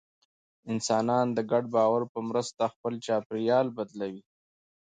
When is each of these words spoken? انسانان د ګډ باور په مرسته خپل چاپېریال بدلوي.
انسانان 0.71 1.27
د 1.33 1.39
ګډ 1.51 1.63
باور 1.75 2.01
په 2.13 2.19
مرسته 2.29 2.61
خپل 2.73 2.93
چاپېریال 3.05 3.67
بدلوي. 3.77 4.23